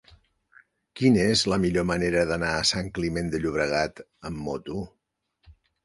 [0.99, 4.85] Quina és la millor manera d'anar a Sant Climent de Llobregat amb moto?